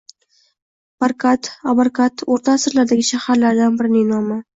Barkad, 1.03 1.49
Abarkad– 1.73 2.23
o‘rta 2.37 2.55
asrdagi 2.61 3.05
shaharlardan 3.11 3.77
birining 3.83 4.09
nomi. 4.15 4.41